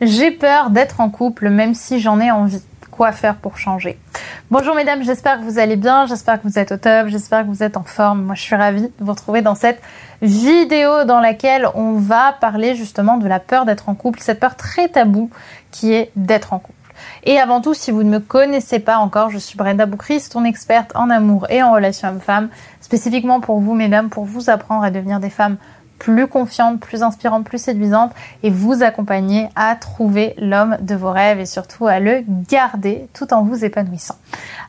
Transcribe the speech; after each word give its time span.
J'ai 0.00 0.30
peur 0.30 0.70
d'être 0.70 1.00
en 1.00 1.10
couple 1.10 1.48
même 1.48 1.74
si 1.74 1.98
j'en 1.98 2.20
ai 2.20 2.30
envie. 2.30 2.62
Quoi 2.92 3.10
faire 3.10 3.34
pour 3.34 3.58
changer? 3.58 3.98
Bonjour 4.48 4.76
mesdames, 4.76 5.02
j'espère 5.02 5.40
que 5.40 5.42
vous 5.42 5.58
allez 5.58 5.74
bien, 5.74 6.06
j'espère 6.06 6.40
que 6.40 6.46
vous 6.46 6.56
êtes 6.56 6.70
au 6.70 6.76
top, 6.76 7.08
j'espère 7.08 7.42
que 7.42 7.48
vous 7.48 7.64
êtes 7.64 7.76
en 7.76 7.82
forme. 7.82 8.22
Moi 8.22 8.36
je 8.36 8.42
suis 8.42 8.54
ravie 8.54 8.82
de 8.82 8.92
vous 9.00 9.10
retrouver 9.10 9.42
dans 9.42 9.56
cette 9.56 9.82
vidéo 10.22 11.02
dans 11.02 11.18
laquelle 11.18 11.66
on 11.74 11.94
va 11.94 12.32
parler 12.40 12.76
justement 12.76 13.16
de 13.16 13.26
la 13.26 13.40
peur 13.40 13.64
d'être 13.64 13.88
en 13.88 13.96
couple, 13.96 14.20
cette 14.20 14.38
peur 14.38 14.54
très 14.54 14.86
taboue 14.86 15.30
qui 15.72 15.92
est 15.92 16.12
d'être 16.14 16.52
en 16.52 16.60
couple. 16.60 16.78
Et 17.24 17.40
avant 17.40 17.60
tout, 17.60 17.74
si 17.74 17.90
vous 17.90 18.04
ne 18.04 18.10
me 18.10 18.20
connaissez 18.20 18.78
pas 18.78 18.98
encore, 18.98 19.30
je 19.30 19.38
suis 19.38 19.56
Brenda 19.56 19.86
Boukris, 19.86 20.28
ton 20.30 20.44
experte 20.44 20.92
en 20.94 21.10
amour 21.10 21.46
et 21.50 21.60
en 21.60 21.72
relations 21.72 22.08
hommes-femmes, 22.08 22.50
spécifiquement 22.80 23.40
pour 23.40 23.58
vous 23.58 23.74
mesdames, 23.74 24.10
pour 24.10 24.24
vous 24.24 24.48
apprendre 24.48 24.84
à 24.84 24.92
devenir 24.92 25.18
des 25.18 25.30
femmes 25.30 25.56
plus 25.98 26.26
confiante, 26.26 26.80
plus 26.80 27.02
inspirante, 27.02 27.44
plus 27.44 27.58
séduisante 27.58 28.12
et 28.42 28.50
vous 28.50 28.82
accompagner 28.82 29.48
à 29.56 29.74
trouver 29.76 30.34
l'homme 30.38 30.76
de 30.80 30.94
vos 30.94 31.10
rêves 31.10 31.40
et 31.40 31.46
surtout 31.46 31.86
à 31.86 32.00
le 32.00 32.24
garder 32.48 33.08
tout 33.14 33.32
en 33.34 33.42
vous 33.42 33.64
épanouissant. 33.64 34.16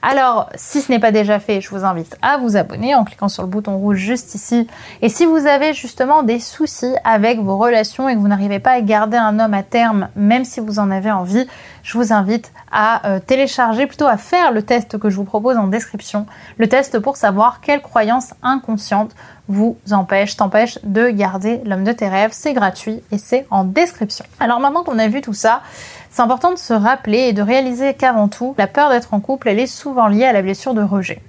Alors, 0.01 0.49
si 0.55 0.81
ce 0.81 0.91
n'est 0.91 0.99
pas 0.99 1.11
déjà 1.11 1.39
fait, 1.39 1.61
je 1.61 1.69
vous 1.69 1.85
invite 1.85 2.17
à 2.21 2.37
vous 2.37 2.57
abonner 2.57 2.95
en 2.95 3.03
cliquant 3.03 3.27
sur 3.27 3.43
le 3.43 3.49
bouton 3.49 3.77
rouge 3.77 3.97
juste 3.97 4.33
ici. 4.35 4.67
Et 5.01 5.09
si 5.09 5.25
vous 5.25 5.45
avez 5.45 5.73
justement 5.73 6.23
des 6.23 6.39
soucis 6.39 6.93
avec 7.03 7.39
vos 7.39 7.57
relations 7.57 8.09
et 8.09 8.15
que 8.15 8.19
vous 8.19 8.27
n'arrivez 8.27 8.59
pas 8.59 8.71
à 8.71 8.81
garder 8.81 9.17
un 9.17 9.39
homme 9.39 9.53
à 9.53 9.63
terme, 9.63 10.09
même 10.15 10.45
si 10.45 10.59
vous 10.59 10.79
en 10.79 10.89
avez 10.89 11.11
envie, 11.11 11.47
je 11.83 11.97
vous 11.97 12.13
invite 12.13 12.51
à 12.71 13.07
euh, 13.07 13.19
télécharger, 13.19 13.87
plutôt 13.87 14.05
à 14.05 14.17
faire 14.17 14.51
le 14.51 14.61
test 14.61 14.97
que 14.97 15.09
je 15.09 15.15
vous 15.15 15.23
propose 15.23 15.57
en 15.57 15.67
description, 15.67 16.25
le 16.57 16.67
test 16.67 16.99
pour 16.99 17.17
savoir 17.17 17.61
quelles 17.61 17.81
croyances 17.81 18.33
inconscientes 18.41 19.15
vous 19.49 19.77
empêchent, 19.91 20.37
t'empêchent 20.37 20.79
de 20.83 21.09
garder 21.09 21.59
l'homme 21.65 21.83
de 21.83 21.91
tes 21.91 22.07
rêves. 22.07 22.31
C'est 22.31 22.53
gratuit 22.53 23.03
et 23.11 23.17
c'est 23.17 23.45
en 23.51 23.65
description. 23.65 24.23
Alors 24.39 24.61
maintenant 24.61 24.83
qu'on 24.83 24.99
a 24.99 25.07
vu 25.09 25.19
tout 25.21 25.33
ça, 25.33 25.61
c'est 26.09 26.21
important 26.21 26.51
de 26.51 26.57
se 26.57 26.73
rappeler 26.73 27.19
et 27.19 27.33
de 27.33 27.41
réaliser 27.41 27.93
qu'avant 27.93 28.29
tout, 28.29 28.55
la 28.57 28.67
peur 28.67 28.89
d'être 28.89 29.13
en 29.13 29.19
couple, 29.19 29.49
elle 29.49 29.59
est 29.59 29.67
souvent 29.67 30.07
liée 30.07 30.25
à 30.25 30.33
la 30.33 30.41
blessure 30.41 30.73
de 30.73 30.81
rejet. 30.81 31.21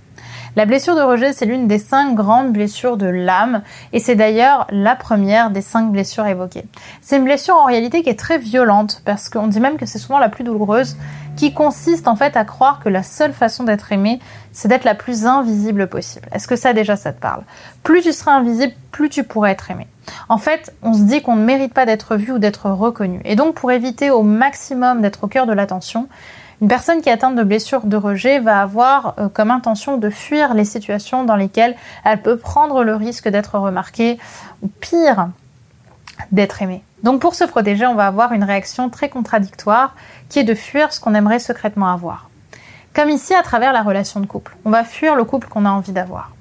La 0.56 0.66
blessure 0.66 0.96
de 0.96 1.00
rejet, 1.00 1.32
c'est 1.32 1.46
l'une 1.46 1.68
des 1.68 1.78
cinq 1.78 2.14
grandes 2.14 2.52
blessures 2.52 2.96
de 2.96 3.06
l'âme 3.06 3.62
et 3.92 4.00
c'est 4.00 4.16
d'ailleurs 4.16 4.66
la 4.70 4.96
première 4.96 5.50
des 5.50 5.62
cinq 5.62 5.92
blessures 5.92 6.26
évoquées. 6.26 6.64
C'est 7.00 7.18
une 7.18 7.24
blessure 7.24 7.54
en 7.54 7.64
réalité 7.64 8.02
qui 8.02 8.08
est 8.08 8.18
très 8.18 8.38
violente 8.38 9.02
parce 9.04 9.28
qu'on 9.28 9.46
dit 9.46 9.60
même 9.60 9.76
que 9.76 9.86
c'est 9.86 9.98
souvent 9.98 10.18
la 10.18 10.28
plus 10.28 10.42
douloureuse 10.42 10.96
qui 11.36 11.54
consiste 11.54 12.08
en 12.08 12.16
fait 12.16 12.36
à 12.36 12.44
croire 12.44 12.80
que 12.80 12.88
la 12.88 13.02
seule 13.02 13.32
façon 13.32 13.64
d'être 13.64 13.92
aimé, 13.92 14.20
c'est 14.52 14.68
d'être 14.68 14.84
la 14.84 14.96
plus 14.96 15.24
invisible 15.24 15.88
possible. 15.88 16.28
Est-ce 16.32 16.48
que 16.48 16.56
ça 16.56 16.72
déjà 16.72 16.96
ça 16.96 17.12
te 17.12 17.20
parle? 17.20 17.44
Plus 17.82 18.02
tu 18.02 18.12
seras 18.12 18.32
invisible, 18.32 18.74
plus 18.90 19.08
tu 19.08 19.24
pourrais 19.24 19.52
être 19.52 19.70
aimé. 19.70 19.86
En 20.28 20.38
fait, 20.38 20.74
on 20.82 20.92
se 20.94 21.02
dit 21.02 21.22
qu'on 21.22 21.36
ne 21.36 21.44
mérite 21.44 21.72
pas 21.72 21.86
d'être 21.86 22.16
vu 22.16 22.32
ou 22.32 22.38
d'être 22.38 22.68
reconnu. 22.70 23.20
Et 23.24 23.36
donc 23.36 23.54
pour 23.54 23.70
éviter 23.70 24.10
au 24.10 24.22
maximum 24.22 25.00
d'être 25.00 25.24
au 25.24 25.28
cœur 25.28 25.46
de 25.46 25.52
l'attention, 25.52 26.08
une 26.60 26.68
personne 26.68 27.00
qui 27.00 27.08
est 27.08 27.12
atteinte 27.12 27.36
de 27.36 27.42
blessures 27.42 27.86
de 27.86 27.96
rejet 27.96 28.38
va 28.38 28.60
avoir 28.60 29.14
euh, 29.18 29.28
comme 29.28 29.50
intention 29.50 29.96
de 29.96 30.10
fuir 30.10 30.52
les 30.52 30.66
situations 30.66 31.24
dans 31.24 31.36
lesquelles 31.36 31.74
elle 32.04 32.20
peut 32.20 32.36
prendre 32.36 32.84
le 32.84 32.94
risque 32.94 33.28
d'être 33.28 33.58
remarquée 33.58 34.18
ou 34.62 34.68
pire, 34.68 35.28
d'être 36.32 36.60
aimée. 36.60 36.82
Donc 37.02 37.20
pour 37.20 37.34
se 37.34 37.44
protéger, 37.44 37.86
on 37.86 37.94
va 37.94 38.06
avoir 38.06 38.32
une 38.32 38.44
réaction 38.44 38.90
très 38.90 39.08
contradictoire 39.08 39.94
qui 40.28 40.38
est 40.38 40.44
de 40.44 40.54
fuir 40.54 40.92
ce 40.92 41.00
qu'on 41.00 41.14
aimerait 41.14 41.38
secrètement 41.38 41.88
avoir. 41.88 42.28
Comme 42.94 43.08
ici 43.08 43.34
à 43.34 43.42
travers 43.42 43.72
la 43.72 43.82
relation 43.82 44.20
de 44.20 44.26
couple. 44.26 44.54
On 44.66 44.70
va 44.70 44.84
fuir 44.84 45.14
le 45.14 45.24
couple 45.24 45.48
qu'on 45.48 45.64
a 45.64 45.70
envie 45.70 45.92
d'avoir. 45.92 46.32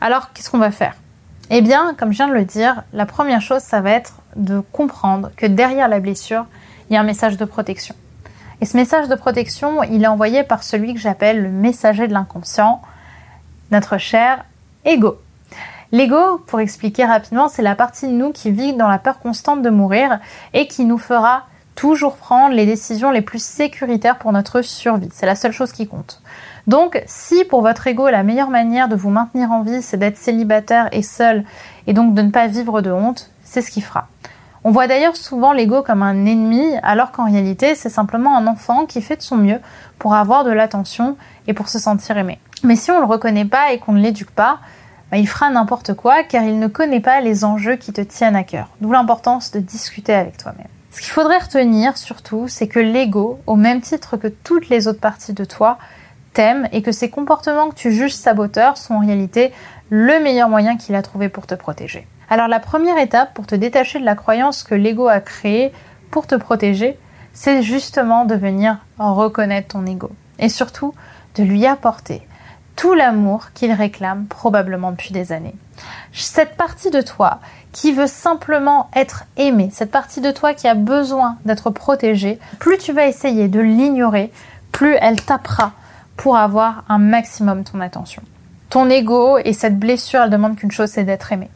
Alors 0.00 0.32
qu'est-ce 0.32 0.50
qu'on 0.50 0.58
va 0.58 0.70
faire? 0.70 0.94
Eh 1.50 1.60
bien, 1.60 1.94
comme 1.98 2.12
je 2.12 2.18
viens 2.18 2.28
de 2.28 2.34
le 2.34 2.44
dire, 2.44 2.84
la 2.92 3.04
première 3.04 3.40
chose, 3.40 3.62
ça 3.62 3.80
va 3.80 3.90
être 3.90 4.14
de 4.36 4.60
comprendre 4.72 5.30
que 5.36 5.46
derrière 5.46 5.88
la 5.88 6.00
blessure, 6.00 6.46
il 6.88 6.94
y 6.94 6.96
a 6.96 7.00
un 7.00 7.04
message 7.04 7.36
de 7.36 7.44
protection. 7.44 7.94
Et 8.64 8.66
ce 8.66 8.78
message 8.78 9.08
de 9.08 9.14
protection, 9.14 9.82
il 9.82 10.04
est 10.04 10.06
envoyé 10.06 10.42
par 10.42 10.62
celui 10.62 10.94
que 10.94 10.98
j'appelle 10.98 11.42
le 11.42 11.50
messager 11.50 12.08
de 12.08 12.14
l'inconscient, 12.14 12.80
notre 13.70 13.98
cher 13.98 14.42
ego. 14.86 15.18
L'ego, 15.92 16.38
pour 16.46 16.60
expliquer 16.60 17.04
rapidement, 17.04 17.48
c'est 17.48 17.60
la 17.60 17.74
partie 17.74 18.06
de 18.06 18.12
nous 18.12 18.32
qui 18.32 18.50
vit 18.50 18.72
dans 18.72 18.88
la 18.88 18.96
peur 18.98 19.18
constante 19.18 19.60
de 19.60 19.68
mourir 19.68 20.18
et 20.54 20.66
qui 20.66 20.86
nous 20.86 20.96
fera 20.96 21.42
toujours 21.74 22.16
prendre 22.16 22.54
les 22.54 22.64
décisions 22.64 23.10
les 23.10 23.20
plus 23.20 23.44
sécuritaires 23.44 24.16
pour 24.16 24.32
notre 24.32 24.62
survie. 24.62 25.10
C'est 25.12 25.26
la 25.26 25.36
seule 25.36 25.52
chose 25.52 25.72
qui 25.72 25.86
compte. 25.86 26.22
Donc, 26.66 27.02
si 27.06 27.44
pour 27.44 27.60
votre 27.60 27.86
ego, 27.86 28.08
la 28.08 28.22
meilleure 28.22 28.48
manière 28.48 28.88
de 28.88 28.96
vous 28.96 29.10
maintenir 29.10 29.52
en 29.52 29.60
vie, 29.60 29.82
c'est 29.82 29.98
d'être 29.98 30.16
célibataire 30.16 30.88
et 30.90 31.02
seul, 31.02 31.44
et 31.86 31.92
donc 31.92 32.14
de 32.14 32.22
ne 32.22 32.30
pas 32.30 32.46
vivre 32.46 32.80
de 32.80 32.90
honte, 32.90 33.30
c'est 33.42 33.60
ce 33.60 33.70
qu'il 33.70 33.84
fera. 33.84 34.08
On 34.66 34.70
voit 34.70 34.86
d'ailleurs 34.86 35.16
souvent 35.16 35.52
l'ego 35.52 35.82
comme 35.82 36.02
un 36.02 36.24
ennemi, 36.24 36.64
alors 36.82 37.12
qu'en 37.12 37.26
réalité, 37.26 37.74
c'est 37.74 37.90
simplement 37.90 38.34
un 38.34 38.46
enfant 38.46 38.86
qui 38.86 39.02
fait 39.02 39.16
de 39.16 39.22
son 39.22 39.36
mieux 39.36 39.60
pour 39.98 40.14
avoir 40.14 40.42
de 40.42 40.50
l'attention 40.50 41.18
et 41.46 41.52
pour 41.52 41.68
se 41.68 41.78
sentir 41.78 42.16
aimé. 42.16 42.38
Mais 42.62 42.74
si 42.74 42.90
on 42.90 42.94
ne 42.94 43.00
le 43.00 43.06
reconnaît 43.06 43.44
pas 43.44 43.72
et 43.72 43.78
qu'on 43.78 43.92
ne 43.92 44.00
l'éduque 44.00 44.30
pas, 44.30 44.60
bah, 45.10 45.18
il 45.18 45.28
fera 45.28 45.50
n'importe 45.50 45.92
quoi 45.92 46.22
car 46.22 46.44
il 46.44 46.58
ne 46.58 46.66
connaît 46.66 47.00
pas 47.00 47.20
les 47.20 47.44
enjeux 47.44 47.76
qui 47.76 47.92
te 47.92 48.00
tiennent 48.00 48.36
à 48.36 48.42
cœur. 48.42 48.68
D'où 48.80 48.90
l'importance 48.90 49.50
de 49.50 49.60
discuter 49.60 50.14
avec 50.14 50.38
toi-même. 50.38 50.66
Ce 50.90 51.00
qu'il 51.00 51.10
faudrait 51.10 51.38
retenir 51.38 51.98
surtout, 51.98 52.48
c'est 52.48 52.66
que 52.66 52.80
l'ego, 52.80 53.40
au 53.46 53.56
même 53.56 53.82
titre 53.82 54.16
que 54.16 54.28
toutes 54.28 54.70
les 54.70 54.88
autres 54.88 55.00
parties 55.00 55.34
de 55.34 55.44
toi, 55.44 55.76
t'aime 56.32 56.68
et 56.72 56.80
que 56.80 56.90
ces 56.90 57.10
comportements 57.10 57.68
que 57.68 57.74
tu 57.74 57.92
juges 57.92 58.14
saboteurs 58.14 58.78
sont 58.78 58.94
en 58.94 59.00
réalité 59.00 59.52
le 59.90 60.22
meilleur 60.22 60.48
moyen 60.48 60.78
qu'il 60.78 60.94
a 60.94 61.02
trouvé 61.02 61.28
pour 61.28 61.46
te 61.46 61.54
protéger. 61.54 62.06
Alors 62.34 62.48
la 62.48 62.58
première 62.58 62.98
étape 62.98 63.32
pour 63.32 63.46
te 63.46 63.54
détacher 63.54 64.00
de 64.00 64.04
la 64.04 64.16
croyance 64.16 64.64
que 64.64 64.74
l'ego 64.74 65.06
a 65.06 65.20
créée 65.20 65.72
pour 66.10 66.26
te 66.26 66.34
protéger, 66.34 66.98
c'est 67.32 67.62
justement 67.62 68.24
de 68.24 68.34
venir 68.34 68.78
reconnaître 68.98 69.68
ton 69.68 69.86
ego 69.86 70.10
et 70.40 70.48
surtout 70.48 70.94
de 71.36 71.44
lui 71.44 71.64
apporter 71.64 72.26
tout 72.74 72.92
l'amour 72.92 73.52
qu'il 73.54 73.70
réclame 73.70 74.26
probablement 74.26 74.90
depuis 74.90 75.12
des 75.12 75.30
années. 75.30 75.54
Cette 76.12 76.56
partie 76.56 76.90
de 76.90 77.02
toi 77.02 77.38
qui 77.70 77.92
veut 77.92 78.08
simplement 78.08 78.90
être 78.96 79.26
aimée, 79.36 79.68
cette 79.72 79.92
partie 79.92 80.20
de 80.20 80.32
toi 80.32 80.54
qui 80.54 80.66
a 80.66 80.74
besoin 80.74 81.36
d'être 81.44 81.70
protégée, 81.70 82.40
plus 82.58 82.78
tu 82.78 82.92
vas 82.92 83.06
essayer 83.06 83.46
de 83.46 83.60
l'ignorer, 83.60 84.32
plus 84.72 84.96
elle 85.00 85.22
tapera 85.22 85.70
pour 86.16 86.36
avoir 86.36 86.82
un 86.88 86.98
maximum 86.98 87.62
ton 87.62 87.80
attention. 87.80 88.24
Ton 88.70 88.90
ego 88.90 89.38
et 89.38 89.52
cette 89.52 89.78
blessure, 89.78 90.22
elle 90.22 90.30
demande 90.30 90.56
qu'une 90.56 90.72
chose, 90.72 90.90
c'est 90.90 91.04
d'être 91.04 91.30
aimé. 91.30 91.48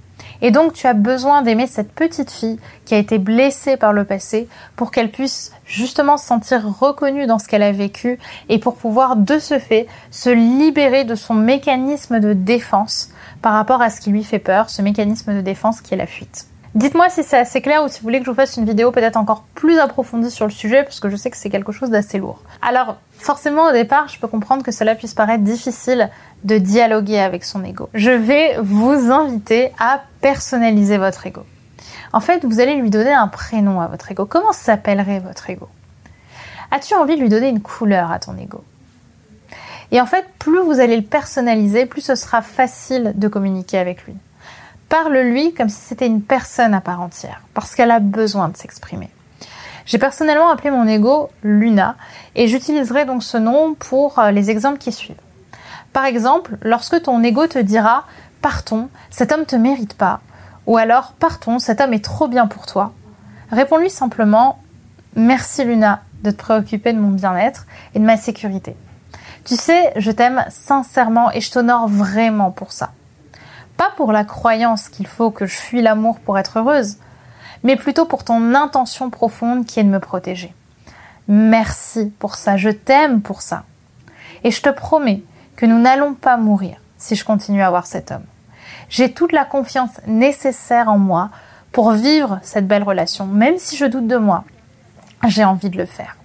Et 0.42 0.50
donc 0.50 0.72
tu 0.72 0.86
as 0.86 0.94
besoin 0.94 1.42
d'aimer 1.42 1.66
cette 1.66 1.92
petite 1.92 2.30
fille 2.30 2.58
qui 2.84 2.94
a 2.94 2.98
été 2.98 3.18
blessée 3.18 3.76
par 3.76 3.92
le 3.92 4.04
passé 4.04 4.48
pour 4.76 4.90
qu'elle 4.90 5.10
puisse 5.10 5.52
justement 5.64 6.16
se 6.16 6.26
sentir 6.26 6.64
reconnue 6.78 7.26
dans 7.26 7.38
ce 7.38 7.48
qu'elle 7.48 7.62
a 7.62 7.72
vécu 7.72 8.18
et 8.48 8.58
pour 8.58 8.76
pouvoir 8.76 9.16
de 9.16 9.38
ce 9.38 9.58
fait 9.58 9.86
se 10.10 10.30
libérer 10.30 11.04
de 11.04 11.14
son 11.14 11.34
mécanisme 11.34 12.20
de 12.20 12.32
défense 12.32 13.10
par 13.42 13.52
rapport 13.52 13.82
à 13.82 13.90
ce 13.90 14.00
qui 14.00 14.10
lui 14.10 14.24
fait 14.24 14.38
peur, 14.38 14.70
ce 14.70 14.82
mécanisme 14.82 15.34
de 15.34 15.40
défense 15.40 15.80
qui 15.80 15.94
est 15.94 15.98
la 15.98 16.06
fuite. 16.06 16.46
Dites-moi 16.74 17.08
si 17.08 17.24
c'est 17.24 17.38
assez 17.38 17.62
clair 17.62 17.82
ou 17.82 17.88
si 17.88 17.98
vous 17.98 18.04
voulez 18.04 18.18
que 18.18 18.26
je 18.26 18.30
vous 18.30 18.36
fasse 18.36 18.56
une 18.56 18.66
vidéo 18.66 18.92
peut-être 18.92 19.16
encore 19.16 19.42
plus 19.54 19.78
approfondie 19.78 20.30
sur 20.30 20.44
le 20.44 20.52
sujet 20.52 20.84
parce 20.84 21.00
que 21.00 21.08
je 21.08 21.16
sais 21.16 21.30
que 21.30 21.36
c'est 21.36 21.48
quelque 21.48 21.72
chose 21.72 21.90
d'assez 21.90 22.18
lourd. 22.18 22.42
Alors, 22.60 22.96
forcément 23.12 23.68
au 23.68 23.72
départ, 23.72 24.08
je 24.08 24.20
peux 24.20 24.28
comprendre 24.28 24.62
que 24.62 24.70
cela 24.70 24.94
puisse 24.94 25.14
paraître 25.14 25.42
difficile 25.42 26.10
de 26.44 26.58
dialoguer 26.58 27.18
avec 27.18 27.42
son 27.42 27.64
ego. 27.64 27.88
Je 27.94 28.10
vais 28.10 28.58
vous 28.60 29.10
inviter 29.10 29.72
à 29.80 30.02
personnaliser 30.20 30.98
votre 30.98 31.26
ego. 31.26 31.44
En 32.12 32.20
fait, 32.20 32.44
vous 32.44 32.60
allez 32.60 32.76
lui 32.76 32.90
donner 32.90 33.12
un 33.12 33.28
prénom 33.28 33.80
à 33.80 33.86
votre 33.86 34.10
ego. 34.10 34.26
Comment 34.26 34.52
s'appellerait 34.52 35.20
votre 35.20 35.50
ego? 35.50 35.68
As-tu 36.70 36.94
envie 36.94 37.16
de 37.16 37.20
lui 37.20 37.28
donner 37.28 37.48
une 37.48 37.60
couleur 37.60 38.10
à 38.10 38.18
ton 38.18 38.36
ego? 38.36 38.64
Et 39.90 40.00
en 40.00 40.06
fait, 40.06 40.26
plus 40.38 40.60
vous 40.60 40.80
allez 40.80 40.96
le 40.96 41.02
personnaliser, 41.02 41.86
plus 41.86 42.02
ce 42.02 42.14
sera 42.14 42.42
facile 42.42 43.12
de 43.14 43.28
communiquer 43.28 43.78
avec 43.78 44.04
lui. 44.04 44.14
Parle-lui 44.88 45.54
comme 45.54 45.68
si 45.68 45.80
c'était 45.80 46.06
une 46.06 46.22
personne 46.22 46.74
à 46.74 46.80
part 46.80 47.00
entière, 47.00 47.42
parce 47.54 47.74
qu'elle 47.74 47.90
a 47.90 48.00
besoin 48.00 48.48
de 48.48 48.56
s'exprimer. 48.56 49.10
J'ai 49.86 49.98
personnellement 49.98 50.50
appelé 50.50 50.70
mon 50.70 50.86
ego 50.86 51.30
Luna, 51.42 51.96
et 52.34 52.48
j'utiliserai 52.48 53.06
donc 53.06 53.22
ce 53.22 53.38
nom 53.38 53.74
pour 53.74 54.18
euh, 54.18 54.30
les 54.30 54.50
exemples 54.50 54.78
qui 54.78 54.92
suivent. 54.92 55.16
Par 55.94 56.04
exemple, 56.04 56.56
lorsque 56.62 57.02
ton 57.02 57.22
ego 57.22 57.46
te 57.46 57.58
dira 57.58 58.04
Partons, 58.42 58.88
cet 59.10 59.32
homme 59.32 59.46
te 59.46 59.56
mérite 59.56 59.94
pas, 59.94 60.20
ou 60.66 60.76
alors 60.76 61.12
Partons, 61.18 61.58
cet 61.58 61.80
homme 61.80 61.92
est 61.92 62.04
trop 62.04 62.28
bien 62.28 62.46
pour 62.46 62.66
toi, 62.66 62.92
réponds-lui 63.50 63.90
simplement 63.90 64.58
Merci 65.16 65.64
Luna 65.64 66.02
de 66.22 66.30
te 66.30 66.36
préoccuper 66.36 66.92
de 66.92 67.00
mon 67.00 67.10
bien-être 67.10 67.66
et 67.94 67.98
de 67.98 68.04
ma 68.04 68.16
sécurité. 68.16 68.76
Tu 69.44 69.56
sais, 69.56 69.92
je 69.96 70.10
t'aime 70.10 70.44
sincèrement 70.48 71.32
et 71.32 71.40
je 71.40 71.50
t'honore 71.50 71.88
vraiment 71.88 72.50
pour 72.50 72.72
ça. 72.72 72.90
Pas 73.76 73.90
pour 73.96 74.12
la 74.12 74.24
croyance 74.24 74.88
qu'il 74.88 75.06
faut 75.06 75.30
que 75.30 75.46
je 75.46 75.54
fuis 75.54 75.82
l'amour 75.82 76.18
pour 76.20 76.38
être 76.38 76.58
heureuse, 76.58 76.98
mais 77.62 77.76
plutôt 77.76 78.04
pour 78.04 78.24
ton 78.24 78.54
intention 78.54 79.10
profonde 79.10 79.64
qui 79.66 79.80
est 79.80 79.84
de 79.84 79.88
me 79.88 80.00
protéger. 80.00 80.54
Merci 81.28 82.12
pour 82.18 82.34
ça, 82.34 82.56
je 82.56 82.70
t'aime 82.70 83.22
pour 83.22 83.42
ça. 83.42 83.64
Et 84.44 84.50
je 84.50 84.62
te 84.62 84.68
promets 84.68 85.22
que 85.56 85.66
nous 85.66 85.78
n'allons 85.78 86.14
pas 86.14 86.36
mourir 86.36 86.76
si 86.98 87.14
je 87.14 87.24
continue 87.24 87.62
à 87.62 87.70
voir 87.70 87.86
cet 87.86 88.10
homme. 88.10 88.24
J'ai 88.90 89.12
toute 89.12 89.32
la 89.32 89.44
confiance 89.44 90.00
nécessaire 90.06 90.88
en 90.88 90.98
moi 90.98 91.30
pour 91.72 91.92
vivre 91.92 92.38
cette 92.42 92.66
belle 92.66 92.82
relation, 92.82 93.26
même 93.26 93.58
si 93.58 93.76
je 93.76 93.84
doute 93.84 94.06
de 94.06 94.16
moi, 94.16 94.44
j'ai 95.26 95.44
envie 95.44 95.70
de 95.70 95.76
le 95.78 95.86
faire. 95.86 96.16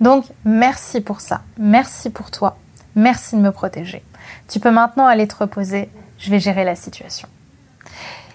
Donc, 0.00 0.24
merci 0.44 1.00
pour 1.00 1.20
ça. 1.20 1.42
Merci 1.58 2.10
pour 2.10 2.30
toi. 2.30 2.56
Merci 2.94 3.36
de 3.36 3.40
me 3.40 3.50
protéger. 3.50 4.02
Tu 4.48 4.60
peux 4.60 4.70
maintenant 4.70 5.06
aller 5.06 5.26
te 5.26 5.36
reposer. 5.36 5.90
Je 6.18 6.30
vais 6.30 6.40
gérer 6.40 6.64
la 6.64 6.76
situation. 6.76 7.28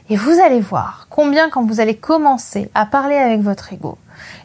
Et 0.10 0.18
vous 0.18 0.40
allez 0.44 0.60
voir 0.60 1.08
combien 1.10 1.50
quand 1.50 1.64
vous 1.64 1.80
allez 1.80 1.96
commencer 1.96 2.70
à 2.74 2.86
parler 2.86 3.16
avec 3.16 3.42
votre 3.42 3.72
ego, 3.72 3.98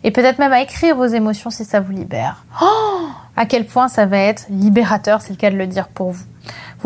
et 0.05 0.11
peut-être 0.11 0.39
même 0.39 0.53
à 0.53 0.61
écrire 0.61 0.97
vos 0.97 1.07
émotions 1.07 1.51
si 1.51 1.65
ça 1.65 1.81
vous 1.81 1.93
libère, 1.93 2.45
à 3.37 3.47
quel 3.47 3.67
point 3.67 3.89
ça 3.89 4.07
va 4.07 4.19
être 4.19 4.47
libérateur, 4.49 5.21
c'est 5.21 5.31
le 5.31 5.37
cas 5.37 5.51
de 5.51 5.57
le 5.57 5.67
dire 5.67 5.89
pour 5.89 6.13
vous. 6.13 6.25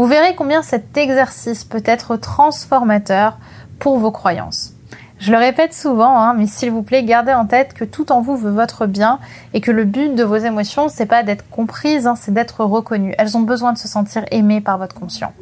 Vous 0.01 0.07
verrez 0.07 0.35
combien 0.35 0.63
cet 0.63 0.97
exercice 0.97 1.65
peut 1.65 1.83
être 1.85 2.17
transformateur 2.17 3.37
pour 3.79 3.99
vos 3.99 4.11
croyances. 4.11 4.73
Je 5.19 5.31
le 5.31 5.37
répète 5.37 5.75
souvent, 5.75 6.19
hein, 6.19 6.33
mais 6.33 6.47
s'il 6.47 6.71
vous 6.71 6.83
plaît, 6.83 7.05
gardez 7.05 7.35
en 7.35 7.45
tête 7.45 7.75
que 7.75 7.85
tout 7.85 8.11
en 8.11 8.23
vous 8.23 8.39
veut 8.39 8.51
votre 8.51 8.87
bien 8.87 9.19
et 9.53 9.61
que 9.61 9.71
le 9.71 9.85
but 9.85 10.15
de 10.15 10.25
vos 10.25 10.37
émotions, 10.37 10.89
c'est 10.89 11.05
pas 11.05 11.23
d'être 11.23 11.45
comprises, 11.51 12.07
hein, 12.07 12.15
c'est 12.17 12.33
d'être 12.33 12.65
reconnues. 12.65 13.15
Elles 13.19 13.37
ont 13.37 13.43
besoin 13.43 13.75
de 13.75 13.79
se 13.79 13.89
sentir 13.89 14.25
aimées 14.31 14.63
par 14.63 14.79
votre 14.79 14.99
conscient. 14.99 15.35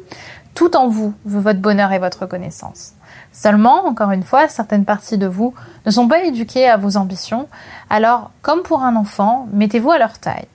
Tout 0.55 0.75
en 0.75 0.89
vous 0.89 1.13
veut 1.23 1.39
votre 1.39 1.61
bonheur 1.61 1.93
et 1.93 1.99
votre 1.99 2.23
reconnaissance. 2.23 2.95
Seulement, 3.31 3.85
encore 3.85 4.11
une 4.11 4.23
fois, 4.23 4.49
certaines 4.49 4.83
parties 4.83 5.17
de 5.17 5.27
vous 5.27 5.53
ne 5.85 5.91
sont 5.91 6.09
pas 6.09 6.25
éduquées 6.25 6.67
à 6.67 6.75
vos 6.75 6.97
ambitions. 6.97 7.47
Alors, 7.89 8.31
comme 8.41 8.63
pour 8.63 8.83
un 8.83 8.97
enfant, 8.97 9.47
mettez-vous 9.53 9.91
à 9.91 9.99
leur 9.99 10.19
taille. 10.19 10.47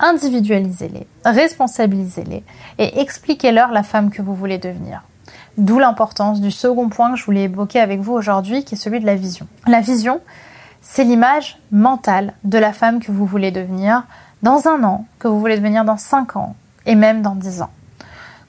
Individualisez-les, 0.00 1.06
responsabilisez-les 1.26 2.42
et 2.78 3.00
expliquez-leur 3.00 3.70
la 3.70 3.82
femme 3.82 4.10
que 4.10 4.22
vous 4.22 4.34
voulez 4.34 4.58
devenir. 4.58 5.02
D'où 5.58 5.78
l'importance 5.78 6.40
du 6.40 6.50
second 6.50 6.88
point 6.88 7.12
que 7.12 7.18
je 7.18 7.24
voulais 7.24 7.44
évoquer 7.44 7.80
avec 7.80 8.00
vous 8.00 8.14
aujourd'hui, 8.14 8.64
qui 8.64 8.74
est 8.74 8.78
celui 8.78 9.00
de 9.00 9.06
la 9.06 9.14
vision. 9.14 9.46
La 9.66 9.80
vision, 9.80 10.20
c'est 10.80 11.04
l'image 11.04 11.58
mentale 11.70 12.32
de 12.44 12.56
la 12.56 12.72
femme 12.72 13.00
que 13.00 13.12
vous 13.12 13.26
voulez 13.26 13.50
devenir 13.50 14.04
dans 14.42 14.68
un 14.68 14.82
an, 14.84 15.04
que 15.18 15.28
vous 15.28 15.38
voulez 15.38 15.56
devenir 15.56 15.84
dans 15.84 15.98
cinq 15.98 16.34
ans 16.34 16.56
et 16.86 16.94
même 16.94 17.20
dans 17.20 17.34
dix 17.34 17.60
ans. 17.60 17.70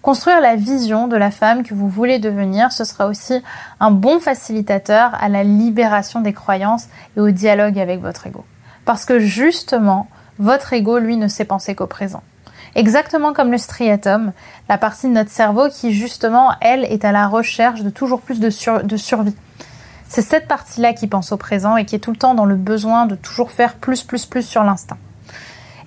Construire 0.01 0.39
la 0.39 0.56
vision 0.56 1.07
de 1.07 1.18
la 1.18 1.31
femme 1.31 1.63
que 1.63 1.75
vous 1.75 1.89
voulez 1.89 2.18
devenir, 2.18 2.71
ce 2.71 2.86
sera 2.86 3.07
aussi 3.07 3.44
un 3.80 3.92
bon 3.92 4.19
facilitateur 4.19 5.12
à 5.21 5.27
la 5.27 5.44
libération 5.44 6.21
des 6.21 6.33
croyances 6.33 6.88
et 7.18 7.19
au 7.19 7.30
dialogue 7.30 7.77
avec 7.77 8.00
votre 8.00 8.25
ego. 8.25 8.45
Parce 8.86 9.06
que 9.06 9.19
justement, 9.19 10.07
votre 10.39 10.74
ego, 10.74 11.00
lui, 11.00 11.18
ne 11.18 11.28
sait 11.28 11.45
penser 11.45 11.75
qu'au 11.75 11.88
présent. 11.88 12.24
Exactement 12.75 13.33
comme 13.33 13.51
le 13.51 13.57
striatum, 13.57 14.31
la 14.69 14.78
partie 14.78 15.07
de 15.07 15.13
notre 15.13 15.30
cerveau 15.30 15.68
qui, 15.69 15.92
justement, 15.94 16.51
elle, 16.62 16.86
est 16.86 17.04
à 17.04 17.12
la 17.12 17.28
recherche 17.28 17.81
de 17.81 17.89
toujours 17.89 18.22
plus 18.22 18.39
de, 18.39 18.50
survie. 18.50 19.36
C'est 20.07 20.22
cette 20.22 20.48
partie-là 20.48 20.94
qui 20.94 21.07
pense 21.07 21.31
au 21.31 21.38
présent 21.38 21.75
et 21.75 21.86
qui 21.86 21.95
est 21.95 22.00
tout 22.00 22.12
le 22.12 22.18
temps 22.18 22.33
dans 22.33 22.45
le 22.45 22.56
besoin 22.56 23.06
de 23.06 23.16
toujours 23.16 23.51
faire 23.51 23.75
plus, 23.75 24.04
plus, 24.04 24.25
plus 24.25 24.44
sur 24.44 24.63
l'instinct. 24.63 24.98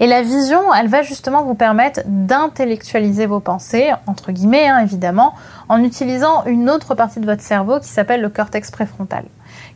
Et 0.01 0.07
la 0.07 0.23
vision, 0.23 0.75
elle 0.75 0.89
va 0.89 1.03
justement 1.03 1.43
vous 1.43 1.55
permettre 1.55 2.01
d'intellectualiser 2.05 3.27
vos 3.27 3.41
pensées, 3.41 3.93
entre 4.07 4.33
guillemets 4.33 4.67
hein, 4.67 4.81
évidemment, 4.81 5.35
en 5.69 5.83
utilisant 5.83 6.45
une 6.47 6.69
autre 6.69 6.95
partie 6.95 7.21
de 7.21 7.27
votre 7.27 7.43
cerveau 7.43 7.79
qui 7.81 7.89
s'appelle 7.89 8.21
le 8.21 8.29
cortex 8.29 8.71
préfrontal, 8.71 9.25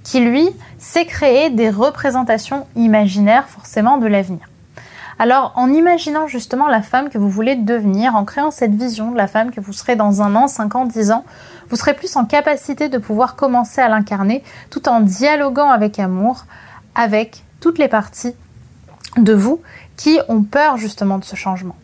qui 0.03 0.21
lui 0.21 0.49
sait 0.79 1.07
créer 1.07 1.51
des 1.51 1.71
représentations 1.71 2.67
imaginaires 2.75 3.49
forcément 3.49 3.97
de 3.97 4.09
l'avenir. 4.09 4.49
Alors, 5.21 5.53
en 5.57 5.73
imaginant 5.73 6.29
justement 6.29 6.69
la 6.69 6.81
femme 6.81 7.09
que 7.09 7.19
vous 7.19 7.29
voulez 7.29 7.57
devenir, 7.57 8.15
en 8.15 8.25
créant 8.25 8.53
cette 8.53 8.75
vision 8.75 9.11
de 9.11 9.17
la 9.17 9.27
femme 9.27 9.51
que 9.51 9.61
vous 9.61 9.73
serez 9.73 9.97
dans 9.97 10.23
un 10.23 10.37
an, 10.37 10.47
cinq 10.47 10.77
ans, 10.77 10.85
dix 10.85 11.11
ans, 11.11 11.25
vous 11.69 11.77
serez 11.77 11.95
plus 11.95 12.15
en 12.17 12.25
capacité 12.25 12.89
de 12.89 12.99
pouvoir 12.99 13.35
commencer 13.35 13.81
à 13.81 13.89
l'incarner 13.89 14.45
tout 14.71 14.89
en 14.89 15.01
dialoguant 15.01 15.71
avec 15.71 15.99
amour 15.99 16.45
avec 16.95 17.43
toutes 17.61 17.79
les 17.79 17.89
parties 17.89 18.35
de 19.17 19.33
vous 19.33 19.61
qui 19.97 20.21
ont 20.29 20.43
peur 20.43 20.77
justement 20.77 21.19
de 21.19 21.25
ce 21.25 21.35
changement. 21.35 21.77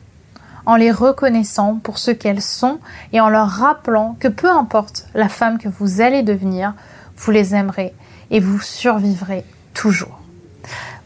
En 0.67 0.77
les 0.77 0.93
reconnaissant 0.93 1.81
pour 1.83 1.99
ce 1.99 2.13
qu'elles 2.13 2.41
sont 2.41 2.79
et 3.13 3.21
en 3.21 3.29
leur 3.29 3.49
rappelant 3.49 4.17
que 4.21 4.29
peu 4.29 4.49
importe 4.49 5.07
la 5.15 5.29
femme 5.29 5.59
que 5.59 5.69
vous 5.69 6.01
allez 6.01 6.23
devenir, 6.23 6.75
vous 7.17 7.33
les 7.33 7.55
aimerez 7.55 7.93
et 8.31 8.41
vous 8.41 8.61
survivrez 8.61 9.45
toujours. 9.75 10.24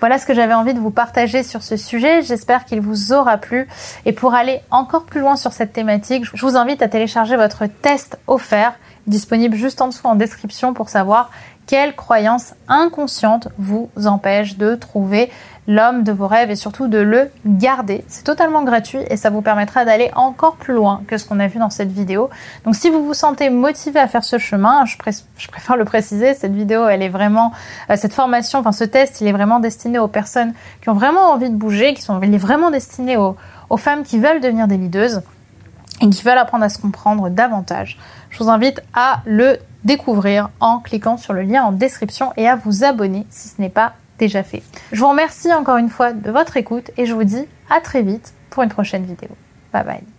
Voilà 0.01 0.19
ce 0.19 0.27
que 0.27 0.35
j'avais 0.35 0.55
envie 0.55 0.75
de 0.75 0.79
vous 0.79 0.91
partager 0.91 1.43
sur 1.43 1.63
ce 1.63 1.77
sujet. 1.77 2.23
J'espère 2.23 2.65
qu'il 2.65 2.81
vous 2.81 3.13
aura 3.13 3.37
plu. 3.37 3.67
Et 4.07 4.13
pour 4.13 4.35
aller 4.35 4.61
encore 4.71 5.05
plus 5.05 5.21
loin 5.21 5.37
sur 5.37 5.53
cette 5.53 5.73
thématique, 5.73 6.25
je 6.33 6.47
vous 6.47 6.57
invite 6.57 6.83
à 6.83 6.89
télécharger 6.89 7.37
votre 7.37 7.67
test 7.67 8.19
offert, 8.27 8.75
disponible 9.09 9.57
juste 9.57 9.81
en 9.81 9.89
dessous 9.89 10.07
en 10.07 10.15
description 10.15 10.75
pour 10.75 10.89
savoir 10.89 11.31
quelles 11.67 11.95
croyances 11.95 12.55
inconscientes 12.67 13.49
vous 13.59 13.91
empêchent 14.07 14.57
de 14.57 14.75
trouver 14.75 15.31
l'homme 15.69 16.03
de 16.03 16.13
vos 16.13 16.27
rêves 16.27 16.51
et 16.51 16.57
surtout 16.57 16.89
de 16.89 16.97
le 16.97 17.31
garder. 17.45 18.03
C'est 18.09 18.25
totalement 18.25 18.65
gratuit 18.65 19.01
et 19.11 19.19
ça 19.19 19.29
vous 19.29 19.43
permettra 19.43 19.85
d'aller 19.85 20.11
encore 20.17 20.57
plus 20.57 20.73
loin 20.73 21.03
que 21.07 21.19
ce 21.19 21.29
qu'on 21.29 21.39
a 21.41 21.47
vu 21.47 21.59
dans 21.59 21.69
cette 21.69 21.93
vidéo. 21.93 22.31
Donc 22.65 22.75
si 22.75 22.89
vous 22.89 23.05
vous 23.05 23.13
sentez 23.13 23.51
motivé 23.51 24.01
à 24.01 24.09
faire 24.09 24.25
ce 24.25 24.39
chemin, 24.39 24.87
je, 24.87 24.97
préfère 24.97 25.77
le 25.77 25.85
préciser, 25.85 26.33
cette 26.33 26.55
vidéo, 26.55 26.89
elle 26.89 27.03
est 27.03 27.11
vraiment, 27.11 27.53
euh, 27.91 27.97
cette 27.97 28.15
formation, 28.15 28.61
enfin 28.61 28.73
ce 28.73 28.85
test, 28.85 29.21
il 29.21 29.27
est 29.27 29.33
vraiment 29.33 29.61
destiné 29.61 29.99
aux 29.99 30.09
personnes 30.09 30.55
qui 30.81 30.89
ont 30.89 30.95
vraiment 30.95 31.31
envie 31.33 31.51
de 31.51 31.55
bouger, 31.57 31.93
qui 31.93 32.01
sont, 32.01 32.19
il 32.23 32.35
est 32.35 32.39
vraiment 32.39 32.71
destiné 32.71 33.19
aux, 33.19 33.37
aux 33.69 33.77
femmes 33.77 34.05
qui 34.05 34.19
veulent 34.19 34.41
devenir 34.41 34.69
des 34.69 34.79
leaders 34.79 35.21
et 36.01 36.09
qui 36.09 36.23
veulent 36.23 36.39
apprendre 36.39 36.65
à 36.65 36.69
se 36.69 36.79
comprendre 36.79 37.29
davantage. 37.29 37.99
Je 38.31 38.39
vous 38.39 38.51
invite 38.51 38.81
à 38.95 39.23
le 39.27 39.59
découvrir 39.85 40.51
en 40.61 40.79
cliquant 40.81 41.17
sur 41.17 41.33
le 41.33 41.43
lien 41.43 41.63
en 41.65 41.73
description 41.73 42.33
et 42.37 42.49
à 42.49 42.57
vous 42.57 42.85
abonner 42.85 43.27
si 43.31 43.49
ce 43.49 43.61
n'est 43.61 43.69
pas 43.69 43.95
déjà 44.19 44.43
fait. 44.43 44.63
Je 44.93 45.01
vous 45.01 45.09
remercie 45.09 45.53
encore 45.53 45.77
une 45.77 45.89
fois 45.89 46.13
de 46.13 46.31
votre 46.31 46.57
écoute 46.57 46.91
et 46.97 47.07
je 47.07 47.15
vous 47.15 47.25
dis 47.25 47.47
à 47.71 47.81
très 47.81 48.03
vite 48.03 48.33
pour 48.51 48.63
une 48.63 48.71
prochaine 48.71 49.05
vidéo. 49.05 49.31
Bye 49.73 49.85
bye. 49.85 50.18